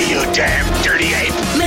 you 0.00 0.20
damn! 0.32 0.73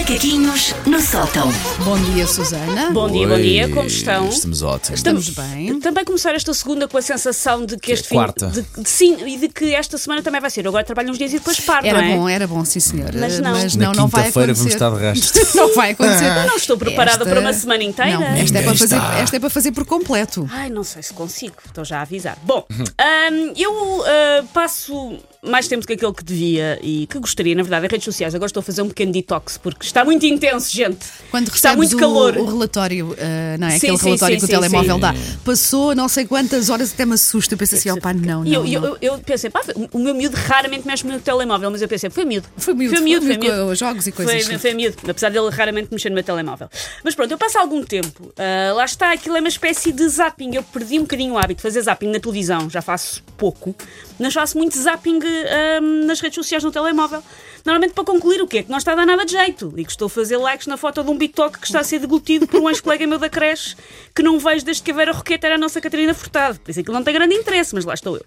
Macaquinhos 0.08 0.74
no 0.86 1.02
sótão. 1.02 1.52
Bom 1.84 2.00
dia, 2.00 2.26
Susana. 2.26 2.92
Bom 2.92 3.10
dia, 3.12 3.28
bom 3.28 3.36
dia, 3.36 3.68
como 3.68 3.88
estão? 3.88 4.30
Estamos 4.30 4.62
ótimos. 4.62 5.00
Estamos 5.00 5.30
bem. 5.32 5.82
Também 5.82 6.06
começar 6.06 6.34
esta 6.34 6.54
segunda 6.54 6.88
com 6.88 6.98
a 6.98 7.02
sensação 7.02 7.66
de 7.66 7.76
que 7.76 7.92
é 7.92 7.94
este 7.94 8.08
fim. 8.08 8.16
quarta. 8.16 8.48
De, 8.48 8.62
de- 8.62 8.90
sim, 8.90 9.18
e 9.28 9.38
de 9.38 9.50
que 9.50 9.76
esta 9.76 9.98
semana 9.98 10.22
também 10.22 10.40
vai 10.40 10.50
ser. 10.50 10.64
Eu 10.64 10.70
agora 10.70 10.86
trabalho 10.86 11.10
uns 11.12 11.18
dias 11.18 11.34
e 11.34 11.40
depois 11.40 11.60
paro, 11.60 11.86
Era 11.86 12.02
não 12.02 12.08
é? 12.08 12.16
bom, 12.16 12.30
era 12.30 12.48
bom, 12.48 12.64
sim, 12.64 12.80
senhor. 12.80 13.12
Mas 13.14 13.38
não. 13.42 13.52
Mas 13.52 13.76
Na 13.76 13.88
não, 13.88 13.92
não 13.94 14.08
vai 14.08 14.24
quinta-feira 14.24 14.54
vamos 14.54 14.74
acontecer. 14.74 15.02
estar 15.04 15.20
de 15.20 15.42
resto. 15.42 15.58
Não 15.58 15.76
vai 15.76 15.92
acontecer. 15.92 16.48
Não 16.48 16.56
estou 16.56 16.78
preparada 16.78 17.24
Esta- 17.24 17.26
para 17.26 17.40
uma 17.42 17.52
semana 17.54 17.84
inteira. 17.84 18.12
Não, 18.18 18.24
esta 18.24 18.60
é, 18.60 18.62
para 18.62 18.72
Ninguém 18.72 18.78
fazer, 18.78 18.96
está. 18.96 19.20
esta 19.20 19.36
é 19.36 19.40
para 19.40 19.50
fazer 19.50 19.72
por 19.74 19.86
completo. 19.86 20.48
Ai, 20.52 20.70
não 20.70 20.84
sei 20.86 21.04
se 21.04 21.14
consigo, 21.14 21.56
estou 21.66 21.84
já 21.84 22.00
a 22.00 22.02
avisar. 22.04 22.38
Bom, 22.44 22.66
hum, 22.72 23.54
eu 23.58 24.04
ah, 24.06 24.44
passo 24.54 25.18
mais 25.44 25.68
tempo 25.68 25.82
do 25.82 25.88
que 25.88 25.94
aquele 25.94 26.14
que 26.14 26.24
devia 26.24 26.80
e 26.82 27.08
que 27.08 27.20
gostaria, 27.20 27.56
na 27.56 27.64
verdade, 27.64 27.86
em 27.88 27.90
redes 27.90 28.06
sociais. 28.06 28.34
Agora 28.36 28.48
estou 28.48 28.62
a 28.62 28.64
fazer 28.64 28.82
um 28.82 28.88
pequeno 28.88 29.12
detox 29.12 29.58
porque 29.58 29.86
está 29.98 30.06
muito 30.06 30.26
intenso, 30.26 30.72
gente. 30.72 31.06
Quando 31.32 31.50
está 31.50 31.76
muito 31.76 31.98
o, 31.98 32.00
calor. 32.00 32.38
o 32.38 32.46
relatório, 32.46 33.16
ah, 33.20 33.58
não 33.58 33.68
é? 33.68 33.72
Sim, 33.72 33.78
Aquele 33.78 33.98
sim, 33.98 34.06
relatório 34.06 34.40
sim, 34.40 34.40
que 34.40 34.54
o 34.54 34.60
telemóvel 34.60 35.00
dá. 35.00 35.14
Passou 35.44 35.96
não 35.96 36.08
sei 36.08 36.26
quantas 36.26 36.70
horas 36.70 36.94
até 36.94 37.06
me 37.06 37.14
assusta. 37.14 37.56
Eu 37.56 37.58
pensei 37.58 37.80
assim, 37.80 37.90
ó 37.90 37.98
pá, 37.98 38.14
não, 38.14 38.46
E 38.46 38.54
eu, 38.54 38.64
não. 38.64 38.72
eu, 38.72 38.82
não. 38.82 38.98
eu, 39.02 39.18
pensei, 39.20 39.50
pá, 39.50 39.62
o 39.92 40.00
meu 40.00 40.14
miúdo 40.14 40.38
raramente 40.38 40.86
mexe 40.86 41.06
no 41.06 41.20
telemóvel, 41.20 41.72
mas 41.72 41.82
eu 41.82 41.88
pensei, 41.88 42.10
foi 42.10 42.26
miúdo. 42.26 42.48
Foi 42.58 42.74
miúdo, 42.74 42.96
foi 42.96 43.04
miúdo, 43.04 43.26
foi 43.26 43.36
foi 43.36 43.44
miúdo 43.44 43.56
miúdo. 43.56 43.70
com 43.70 43.76
jogos 43.76 44.08
e 44.08 44.12
coisas. 44.12 44.46
Foi, 44.46 44.58
foi 44.58 44.74
miúdo, 44.74 44.98
apesar 45.10 45.30
dele 45.30 45.50
raramente 45.50 45.90
mexer 45.92 46.10
no 46.10 46.16
meu 46.16 46.24
telemóvel. 46.24 46.70
Mas 47.04 47.16
pronto, 47.16 47.32
eu 47.32 47.38
passo 47.38 47.58
algum 47.58 47.84
tempo. 47.84 48.32
ah, 48.38 48.74
lá 48.74 48.86
está, 48.86 49.12
aquilo 49.12 49.36
é 49.36 49.40
uma 49.40 49.50
espécie 49.50 49.92
de 49.92 50.08
zapping. 50.08 50.56
Eu 50.56 50.64
perdi 50.64 51.00
um 51.00 51.02
bocadinho 51.02 51.34
o 51.34 51.38
hábito 51.38 51.58
de 51.58 51.64
fazer 51.64 51.82
zapping 51.82 52.08
na 52.08 52.20
televisão, 52.20 52.70
já 52.70 52.82
faço 52.82 53.24
pouco, 53.38 53.76
mas 54.20 54.34
faço 54.34 54.58
muito 54.58 54.78
zapping 54.78 55.20
ah, 55.24 55.82
nas 56.06 56.20
redes 56.20 56.36
sociais 56.36 56.64
no 56.64 56.72
telemóvel. 56.72 57.24
Normalmente 57.66 57.94
para 57.94 58.06
concluir 58.06 58.42
o 58.42 58.48
quê? 58.48 58.64
Que 58.64 58.70
não 58.72 58.78
está 58.78 58.94
a 58.94 58.96
dar 58.96 59.06
nada 59.06 59.26
de 59.26 59.32
jeito 59.34 59.74
e 59.76 59.84
que 59.88 59.92
estou 59.94 60.06
a 60.06 60.10
fazer 60.10 60.38
likes 60.38 60.68
na 60.68 60.78
foto 60.78 61.04
de 61.04 61.10
um 61.10 61.18
bitoque 61.18 61.60
que 61.60 61.66
está 61.66 61.80
a 61.80 61.84
ser 61.84 61.98
deglutido 62.00 62.46
por 62.48 62.60
um 62.62 62.70
ex-colega 62.70 63.08
meu 63.08 63.18
da 63.18 63.30
creche 63.30 63.76
que 64.16 64.22
não 64.22 64.38
vejo 64.40 64.64
desde 64.64 64.84
que 64.84 64.92
a 64.92 64.94
Vera 64.94 65.12
Roqueta 65.12 65.48
era 65.48 65.56
a 65.56 65.58
nossa 65.58 65.82
Catarina 65.82 66.14
Furtado. 66.14 66.60
Por 66.60 66.70
isso 66.72 66.80
aquilo 66.80 66.94
não 66.96 67.04
tem 67.04 67.14
grande 67.14 67.34
interesse, 67.36 67.74
mas 67.74 67.86
lá 67.86 67.94
estou 67.94 68.16
eu. 68.18 68.26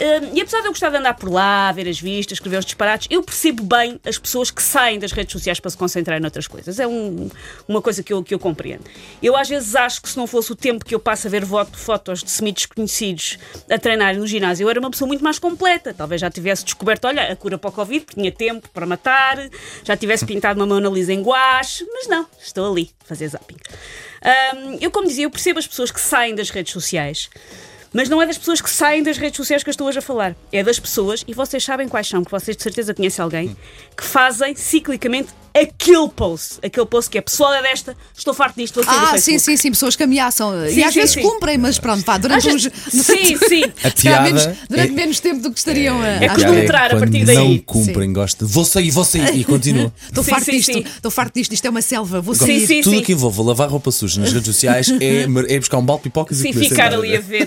Ah, 0.00 0.28
e 0.34 0.40
apesar 0.40 0.60
de 0.60 0.66
eu 0.66 0.72
gostar 0.72 0.90
de 0.90 0.96
andar 0.96 1.14
por 1.14 1.30
lá, 1.30 1.72
ver 1.72 1.88
as 1.88 2.00
vistas, 2.00 2.36
escrever 2.36 2.58
os 2.58 2.64
disparates, 2.64 3.08
eu 3.10 3.22
percebo 3.22 3.62
bem 3.62 3.98
as 4.06 4.18
pessoas 4.18 4.50
que 4.50 4.62
saem 4.62 4.98
das 4.98 5.12
redes 5.12 5.32
sociais 5.32 5.58
para 5.60 5.70
se 5.70 5.76
concentrarem 5.76 6.20
noutras 6.20 6.46
coisas. 6.46 6.78
É 6.78 6.86
um- 6.86 7.30
uma 7.66 7.80
coisa 7.82 8.02
que 8.02 8.12
eu, 8.12 8.22
que 8.22 8.34
eu 8.34 8.38
compreendo. 8.38 8.84
Eu 9.22 9.36
às 9.36 9.48
vezes 9.48 9.74
acho 9.74 10.00
que 10.02 10.08
se 10.08 10.16
não 10.16 10.26
fosse 10.26 10.52
o 10.52 10.56
tempo 10.56 10.84
que 10.84 10.94
eu 10.94 11.00
passo 11.00 11.26
a 11.26 11.30
ver 11.30 11.44
voto- 11.44 11.76
fotos 11.78 12.22
de 12.22 12.30
semi-desconhecidos 12.30 13.38
a 13.70 13.78
treinar 13.78 14.16
no 14.16 14.26
ginásio, 14.26 14.64
eu 14.64 14.70
era 14.70 14.80
uma 14.80 14.90
pessoa 14.90 15.06
muito 15.08 15.22
mais 15.22 15.38
completa. 15.38 15.92
Talvez 15.94 16.20
já 16.20 16.30
tivesse 16.30 16.64
descoberto, 16.64 17.04
olha, 17.06 17.30
a 17.32 17.36
cura 17.36 17.58
para 17.58 17.68
o 17.70 17.72
Covid, 17.72 18.06
tinha 18.14 18.32
tempo 18.32 18.68
para 18.70 18.86
matar, 18.86 19.36
já 19.84 19.96
tivesse 19.96 20.24
pintado 20.24 20.58
uma 20.60 20.66
Mona 20.66 20.87
Lisa 20.90 21.12
em 21.12 21.22
guache, 21.22 21.86
mas 21.92 22.06
não, 22.06 22.26
estou 22.38 22.70
ali 22.70 22.90
a 23.04 23.08
fazer 23.08 23.28
zapping. 23.28 23.56
Ahm, 24.22 24.78
eu, 24.80 24.90
como 24.90 25.06
dizia, 25.06 25.24
eu 25.24 25.30
percebo 25.30 25.58
as 25.58 25.66
pessoas 25.66 25.90
que 25.90 26.00
saem 26.00 26.34
das 26.34 26.50
redes 26.50 26.72
sociais. 26.72 27.28
Mas 27.92 28.08
não 28.08 28.20
é 28.20 28.26
das 28.26 28.36
pessoas 28.36 28.60
que 28.60 28.68
saem 28.68 29.02
das 29.02 29.16
redes 29.16 29.36
sociais 29.36 29.62
que 29.62 29.70
eu 29.70 29.72
estou 29.72 29.86
hoje 29.86 29.98
a 29.98 30.02
falar. 30.02 30.36
É 30.52 30.62
das 30.62 30.78
pessoas, 30.78 31.24
e 31.26 31.32
vocês 31.32 31.64
sabem 31.64 31.88
quais 31.88 32.06
são, 32.06 32.22
que 32.22 32.30
vocês 32.30 32.56
de 32.56 32.62
certeza 32.62 32.92
conhecem 32.92 33.22
alguém, 33.22 33.56
que 33.96 34.04
fazem 34.04 34.54
ciclicamente 34.54 35.30
aquele 35.62 36.08
post. 36.08 36.58
Aquele 36.62 36.86
post 36.86 37.10
que 37.10 37.18
é 37.18 37.20
pessoal 37.20 37.52
é 37.54 37.62
desta, 37.62 37.96
estou 38.16 38.32
farto 38.34 38.56
disto, 38.56 38.82
vou 38.82 38.84
Ah, 38.86 39.16
sim, 39.18 39.38
sim, 39.38 39.56
sim, 39.56 39.70
pessoas 39.70 39.96
que 39.96 40.02
ameaçam. 40.02 40.52
Sim, 40.68 40.76
e 40.78 40.82
às 40.84 40.92
sim, 40.92 41.00
vezes 41.00 41.14
sim. 41.14 41.22
cumprem, 41.22 41.58
mas 41.58 41.78
pronto, 41.78 42.04
vá, 42.04 42.18
durante 42.18 42.48
uns. 42.48 42.68
Sim, 43.08 43.36
sim. 43.48 43.62
A 43.84 43.90
piada 43.90 44.22
menos, 44.24 44.48
durante 44.68 44.90
é- 44.92 44.94
menos 44.94 45.20
tempo 45.20 45.40
do 45.42 45.52
que 45.52 45.58
estariam 45.58 46.00
a. 46.00 46.06
É 46.06 46.26
a- 46.26 46.34
cronometrar 46.34 46.86
a 46.86 46.90
quando 46.90 47.00
partir 47.00 47.24
daí. 47.24 47.36
Não 47.36 47.58
cumprem, 47.58 48.12
gosto. 48.12 48.44
de, 48.46 48.52
Vou 48.52 48.64
sair, 48.64 48.90
vou 48.90 49.04
sair 49.04 49.34
e 49.36 49.44
continua. 49.44 49.92
Estou 50.08 50.24
Sim, 50.24 50.30
farto 50.30 50.44
sim, 50.46 50.50
disto, 50.52 50.72
sim. 50.72 50.84
estou 50.84 51.10
farto 51.10 51.34
disto, 51.34 51.52
isto 51.52 51.64
é 51.66 51.70
uma 51.70 51.82
selva, 51.82 52.20
vou 52.20 52.34
Sim, 52.34 52.46
sair. 52.46 52.66
sim. 52.66 52.80
Tudo 52.82 52.98
o 52.98 53.02
que 53.02 53.12
envolve 53.12 53.40
lavar 53.42 53.68
roupa 53.68 53.90
suja 53.90 54.20
nas 54.20 54.32
redes 54.32 54.46
sociais 54.46 54.88
é, 55.00 55.26
é 55.54 55.58
buscar 55.58 55.78
um 55.78 55.84
balde 55.84 56.02
de 56.04 56.08
pipocas 56.10 56.36
Sim, 56.38 56.48
e 56.50 56.52
comer 56.52 56.68
ficar 56.68 56.92
ali 56.94 57.16
a 57.16 57.20
ver. 57.20 57.46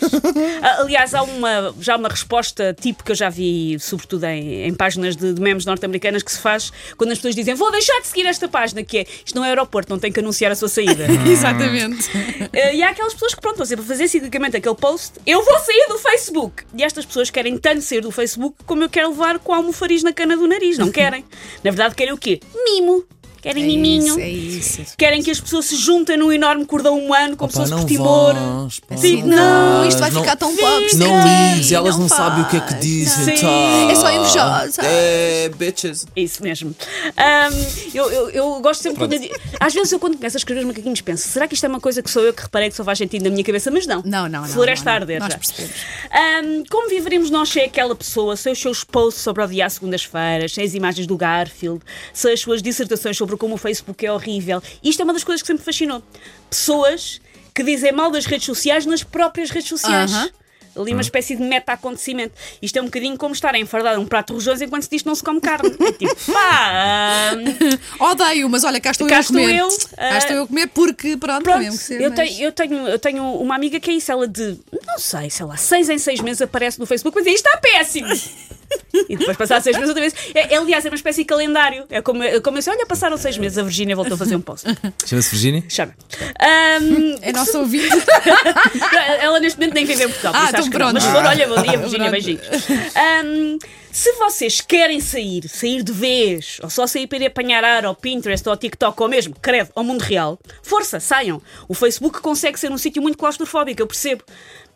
Ah, 0.61 0.81
Aliás, 0.81 1.13
há 1.13 1.21
uma, 1.23 1.73
já 1.79 1.95
uma 1.97 2.09
resposta 2.09 2.75
tipo 2.79 3.03
que 3.03 3.11
eu 3.11 3.15
já 3.15 3.29
vi, 3.29 3.77
sobretudo 3.79 4.25
em, 4.25 4.65
em 4.67 4.73
páginas 4.73 5.15
de, 5.15 5.33
de 5.33 5.41
memes 5.41 5.65
norte-americanas, 5.65 6.23
que 6.23 6.31
se 6.31 6.39
faz 6.39 6.71
quando 6.97 7.11
as 7.11 7.17
pessoas 7.17 7.35
dizem 7.35 7.55
vou 7.55 7.71
deixar 7.71 8.00
de 8.01 8.07
seguir 8.07 8.25
esta 8.25 8.47
página, 8.47 8.83
que 8.83 8.99
é 8.99 9.05
isto 9.25 9.35
não 9.35 9.45
é 9.45 9.49
aeroporto, 9.49 9.89
não 9.89 9.99
tem 9.99 10.11
que 10.11 10.19
anunciar 10.19 10.51
a 10.51 10.55
sua 10.55 10.67
saída. 10.67 11.07
Exatamente. 11.29 12.09
Eh, 12.53 12.75
e 12.75 12.83
há 12.83 12.89
aquelas 12.89 13.13
pessoas 13.13 13.33
que, 13.33 13.41
pronto, 13.41 13.65
sempre 13.65 13.85
fazer 13.85 14.07
ciclicamente 14.07 14.57
aquele 14.57 14.75
post. 14.75 15.13
Eu 15.25 15.43
vou 15.43 15.59
sair 15.59 15.85
do 15.87 15.97
Facebook. 15.97 16.63
E 16.75 16.83
estas 16.83 17.05
pessoas 17.05 17.29
querem 17.29 17.57
tanto 17.57 17.81
sair 17.81 18.01
do 18.01 18.11
Facebook 18.11 18.55
como 18.65 18.83
eu 18.83 18.89
quero 18.89 19.09
levar 19.09 19.39
com 19.39 19.53
a 19.53 19.57
almofariz 19.57 20.03
na 20.03 20.11
cana 20.11 20.35
do 20.35 20.47
nariz. 20.47 20.77
Não 20.77 20.91
querem. 20.91 21.23
Na 21.63 21.71
verdade, 21.71 21.95
querem 21.95 22.13
o 22.13 22.17
quê? 22.17 22.39
Mimo. 22.65 23.05
Querem 23.41 23.63
É 23.63 23.67
miminho. 23.67 24.05
isso, 24.07 24.19
é 24.19 24.29
isso. 24.29 24.83
Querem 24.97 25.23
que 25.23 25.31
as 25.31 25.39
pessoas 25.39 25.65
se 25.65 25.75
juntem 25.75 26.15
num 26.17 26.31
enorme 26.31 26.65
cordão 26.65 26.97
humano, 26.97 27.35
como 27.35 27.51
se 27.51 27.57
Opa, 27.57 27.63
fosse 27.67 27.71
não 27.73 27.81
por 27.81 27.87
timor. 27.87 28.33
vás, 28.35 28.79
pá, 28.79 28.97
Sim, 28.97 29.23
Não, 29.23 29.87
isto 29.87 29.99
vai 29.99 30.11
não- 30.11 30.21
ficar 30.21 30.35
tão 30.35 30.55
pobre. 30.55 30.95
Não 30.95 31.55
lhes, 31.55 31.71
elas 31.71 31.95
não, 31.95 32.01
não 32.03 32.09
sabem 32.09 32.43
o 32.43 32.47
que 32.47 32.57
é 32.57 32.59
que 32.61 32.73
dizem. 32.75 33.35
Tá. 33.37 33.47
É 33.91 33.95
só 33.95 34.11
invejosa. 34.11 34.81
É, 34.83 35.49
bitches. 35.49 36.05
Isso 36.15 36.43
mesmo. 36.43 36.75
Ahm, 37.17 37.53
eu, 37.93 38.11
eu, 38.11 38.29
eu 38.29 38.59
gosto 38.61 38.81
sempre 38.83 38.99
quando. 38.99 39.13
Às 39.59 39.73
vezes 39.73 39.91
eu, 39.91 39.99
quando 39.99 40.15
começo 40.17 40.37
a 40.37 40.39
escrever 40.39 40.61
os 40.61 40.67
macaquinhos, 40.67 41.01
penso: 41.01 41.27
será 41.27 41.47
que 41.47 41.55
isto 41.55 41.65
é 41.65 41.69
uma 41.69 41.79
coisa 41.79 42.01
que 42.03 42.09
sou 42.11 42.21
eu 42.23 42.33
que 42.33 42.43
reparei 42.43 42.69
que 42.69 42.75
só 42.75 42.83
faz 42.83 42.97
sentido 42.97 43.23
na 43.23 43.29
minha 43.29 43.43
cabeça? 43.43 43.71
Mas 43.71 43.87
não. 43.87 44.01
Não, 44.05 44.29
não, 44.29 44.41
não, 44.41 44.47
Floresta 44.47 44.85
não, 44.85 44.91
a 44.91 44.95
não. 44.95 45.01
arder 45.01 45.19
Nós 45.19 45.33
percebemos. 45.35 45.75
Ahm, 46.11 46.63
como 46.69 46.89
viveríamos 46.89 47.29
nós 47.29 47.49
sem 47.49 47.63
aquela 47.63 47.95
pessoa, 47.95 48.35
sem 48.35 48.51
os 48.53 48.59
seus 48.59 48.83
posts 48.83 49.23
sobre 49.23 49.43
odiar 49.43 49.69
segundas-feiras, 49.69 50.53
sem 50.53 50.63
as 50.63 50.73
imagens 50.73 51.07
do 51.07 51.15
Garfield, 51.17 51.81
sem 52.13 52.33
as 52.33 52.39
suas 52.39 52.61
dissertações 52.61 53.17
sobre 53.17 53.30
como 53.37 53.55
o 53.55 53.57
Facebook 53.57 54.05
é 54.05 54.11
horrível? 54.11 54.61
Isto 54.83 55.01
é 55.01 55.03
uma 55.03 55.13
das 55.13 55.23
coisas 55.23 55.41
que 55.41 55.47
sempre 55.47 55.61
me 55.61 55.65
fascinou. 55.65 56.03
Pessoas 56.49 57.19
que 57.53 57.63
dizem 57.63 57.91
mal 57.91 58.09
das 58.11 58.25
redes 58.25 58.45
sociais 58.45 58.85
nas 58.85 59.03
próprias 59.03 59.49
redes 59.49 59.69
sociais. 59.69 60.11
Aham. 60.13 60.29
Ali 60.73 60.93
uma 60.93 61.01
espécie 61.01 61.35
de 61.35 61.43
meta-acontecimento. 61.43 62.33
Isto 62.61 62.79
é 62.79 62.81
um 62.81 62.85
bocadinho 62.85 63.17
como 63.17 63.33
estar 63.33 63.53
a 63.53 63.59
enfardar 63.59 63.99
um 63.99 64.05
prato 64.05 64.27
de 64.27 64.35
rojões 64.35 64.61
enquanto 64.61 64.83
se 64.83 64.89
diz 64.89 65.01
que 65.01 65.07
não 65.09 65.15
se 65.15 65.21
come 65.21 65.41
carne. 65.41 65.69
É 65.69 65.91
tipo, 65.91 66.15
pá, 66.31 67.31
Odeio, 67.99 68.47
mas 68.49 68.63
olha, 68.63 68.79
cá 68.79 68.91
estou 68.91 69.05
Cá 69.05 69.15
eu 69.17 69.19
a 69.19 69.23
comer. 69.25 69.55
eu, 69.57 69.67
Cá 69.67 69.75
ah, 69.97 70.17
estou 70.17 70.35
eu 70.37 70.43
a 70.43 70.47
comer 70.47 70.67
porque, 70.67 71.17
pronto, 71.17 71.43
Pronto, 71.43 71.59
mesmo 71.59 71.77
que 71.77 71.83
ser, 71.83 71.99
eu, 72.01 72.09
mas- 72.09 72.19
tenho, 72.19 72.41
eu, 72.41 72.51
tenho, 72.53 72.87
eu 72.87 72.97
tenho 72.99 73.23
uma 73.41 73.53
amiga 73.55 73.81
que 73.81 73.91
é 73.91 73.95
isso, 73.95 74.13
ela 74.13 74.25
de, 74.25 74.57
não 74.87 74.97
sei, 74.97 75.29
sei 75.29 75.45
lá, 75.45 75.57
seis 75.57 75.89
em 75.89 75.97
seis 75.97 76.21
meses 76.21 76.41
aparece 76.41 76.79
no 76.79 76.85
Facebook 76.85 77.19
e 77.19 77.23
diz, 77.23 77.35
isto 77.35 77.47
está 77.47 77.59
péssimo. 77.59 78.07
e 79.09 79.15
depois 79.17 79.37
passar 79.37 79.61
seis 79.61 79.75
meses 79.75 79.89
outra 79.89 80.01
vez. 80.01 80.13
É, 80.35 80.53
é, 80.53 80.57
aliás, 80.57 80.85
é 80.85 80.89
uma 80.89 80.95
espécie 80.95 81.21
de 81.21 81.25
calendário. 81.25 81.85
É 81.89 82.01
como, 82.01 82.23
é 82.23 82.39
como 82.39 82.57
eu 82.57 82.59
disse, 82.59 82.69
olha, 82.69 82.85
passaram 82.85 83.17
seis 83.17 83.37
meses, 83.37 83.57
a 83.57 83.63
Virgínia 83.63 83.95
voltou 83.95 84.15
a 84.15 84.17
fazer 84.17 84.35
um 84.35 84.41
post. 84.41 84.67
Chama-se 85.05 85.29
Virginia? 85.31 85.63
Chama. 85.69 85.93
Ahm, 86.39 87.15
É 87.21 87.31
nosso 87.31 87.57
ouvinte. 87.59 87.87
ela 89.19 89.39
neste 89.39 89.59
momento 89.59 89.73
nem 89.73 89.85
vive 89.85 90.03
em 90.03 90.07
Portugal, 90.07 90.33
por 90.33 90.39
Ah, 90.41 90.49
então 90.49 90.61
não. 90.61 90.69
pronto. 90.69 90.93
Mas 90.93 91.03
se 91.03 91.09
for, 91.11 91.23
olha, 91.25 91.47
bom 91.47 91.61
dia, 91.61 91.77
Virgínia, 91.77 92.09
Pronto. 92.09 92.11
beijinhos. 92.11 92.41
Ahm, 92.95 93.57
se 93.91 94.13
vocês 94.13 94.61
querem 94.61 95.01
sair, 95.01 95.47
sair 95.49 95.83
de 95.83 95.91
vez, 95.91 96.59
ou 96.63 96.69
só 96.69 96.87
sair 96.87 97.07
para 97.07 97.17
ir 97.17 97.25
apanhar 97.27 97.63
ar 97.63 97.85
ao 97.85 97.93
Pinterest 97.95 98.47
ou 98.47 98.51
ao 98.53 98.57
TikTok, 98.57 99.01
ou 99.01 99.09
mesmo, 99.09 99.35
credo, 99.41 99.69
ao 99.75 99.83
mundo 99.83 100.01
real, 100.01 100.39
força, 100.63 100.99
saiam. 100.99 101.41
O 101.67 101.73
Facebook 101.73 102.21
consegue 102.21 102.57
ser 102.59 102.71
um 102.71 102.77
sítio 102.77 103.01
muito 103.01 103.17
claustrofóbico, 103.17 103.81
eu 103.81 103.87
percebo. 103.87 104.23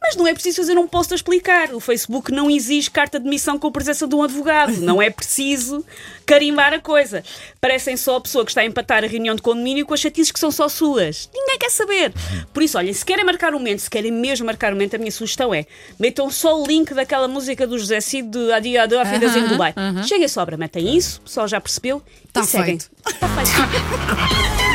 Mas 0.08 0.16
não 0.16 0.28
é 0.28 0.34
preciso 0.34 0.58
fazer 0.58 0.78
um 0.78 0.88
post 0.88 1.12
a 1.14 1.16
explicar. 1.16 1.74
O 1.74 1.80
Facebook 1.80 2.32
não 2.32 2.48
exige 2.50 2.92
carta 2.92 3.20
de 3.20 3.28
missão 3.28 3.58
com 3.58 3.68
a 3.68 3.72
presença 3.72 4.08
de 4.08 4.14
um 4.14 4.22
advogado. 4.22 4.78
Não 4.78 5.02
é 5.02 5.10
preciso 5.10 5.84
carimbar 6.28 6.74
a 6.74 6.80
coisa. 6.80 7.24
Parecem 7.60 7.98
só 7.98 8.18
a 8.18 8.22
pessoa 8.22 8.46
que 8.46 8.52
está 8.52 8.62
a 8.62 8.66
empatar 8.66 9.04
a 9.04 9.08
reunião 9.08 9.36
de 9.36 9.42
condomínio 9.42 9.84
com 9.84 9.96
as 9.96 10.00
chatices 10.00 10.32
que 10.32 10.40
são 10.40 10.52
só 10.52 10.70
suas. 10.70 11.28
Ninguém 11.34 11.58
quer 11.58 11.72
saber. 11.72 12.14
Por 12.54 12.62
isso, 12.62 12.78
olhem, 12.78 12.94
se 12.94 13.04
querem 13.04 13.26
marcar 13.26 13.54
um 13.56 13.58
momento, 13.58 13.80
se 13.80 13.90
querem 13.90 14.12
mesmo 14.12 14.46
marcar 14.46 14.72
um 14.72 14.76
momento, 14.76 14.96
a 14.96 15.00
minha 15.00 15.12
sugestão 15.12 15.52
é 15.54 15.66
metam 16.00 16.30
só 16.30 16.62
o 16.62 16.68
link 16.68 16.94
daquela 16.94 17.28
música 17.28 17.66
do 17.66 17.78
José 17.80 18.00
Cid 18.00 18.30
de 18.30 18.52
Adi 18.52 18.78
Adi 18.78 18.96
a 18.96 19.06
Fidas 19.06 19.36
em 19.36 19.48
Dubai. 19.48 19.74
aham. 19.76 20.04
Cheguem 20.04 20.28
sobra, 20.28 20.56
metem 20.56 20.96
isso, 20.96 21.20
o 21.20 21.24
pessoal 21.24 21.48
já 21.48 21.60
percebeu. 21.60 22.02
Tá 22.32 22.42
e 22.42 22.46
seguem. 22.46 22.66
feito. 22.80 22.92
Está 23.08 23.28
feito. 23.30 24.66